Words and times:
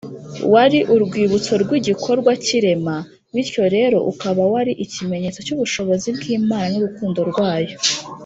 wari 0.53 0.79
urwibutso 0.93 1.53
rw’igikorwa 1.63 2.31
cy’irema, 2.43 2.95
bityo 3.33 3.63
rero 3.75 3.97
ukaba 4.11 4.43
wari 4.53 4.71
ikimenyetso 4.85 5.39
cy’ubushobozi 5.45 6.07
bw’imana 6.17 6.67
n’urukundo 6.71 7.19
rwayo 7.31 7.75